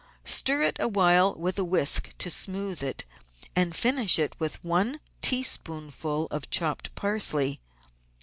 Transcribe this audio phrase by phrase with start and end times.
[0.25, 3.05] Stir it awhile with a whisk to smooth it,
[3.55, 7.59] and finish with one teaspoonful of chopped parsley.